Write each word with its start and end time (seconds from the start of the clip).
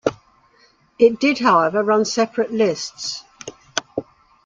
It 0.97 1.19
did 1.19 1.37
however 1.37 1.83
run 1.83 2.05
separate 2.05 2.51
lists. 2.51 3.23